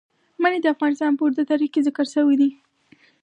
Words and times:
منی 0.41 0.59
د 0.61 0.67
افغانستان 0.75 1.11
په 1.15 1.21
اوږده 1.23 1.43
تاریخ 1.51 1.69
کې 1.73 1.85
ذکر 1.87 2.05
شوی 2.13 2.35
دی. 2.41 2.49